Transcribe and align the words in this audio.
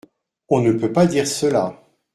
On 0.49 0.61
ne 0.61 0.71
peut 0.71 0.91
pas 0.91 1.05
dire 1.05 1.27
cela. 1.27 1.79